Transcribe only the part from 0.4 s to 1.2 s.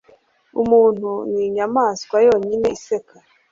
Umuntu